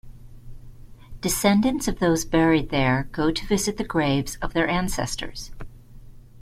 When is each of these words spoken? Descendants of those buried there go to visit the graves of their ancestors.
Descendants 1.19 1.87
of 1.87 1.99
those 1.99 2.25
buried 2.25 2.69
there 2.71 3.07
go 3.11 3.29
to 3.31 3.45
visit 3.45 3.77
the 3.77 3.83
graves 3.83 4.35
of 4.37 4.53
their 4.53 4.67
ancestors. 4.67 5.51